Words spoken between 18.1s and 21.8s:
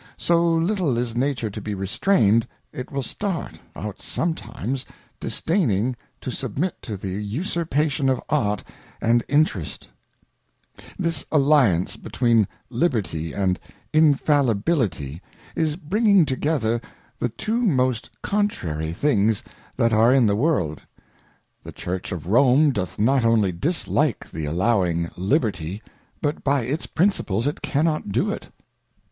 contrary things that are in the World. The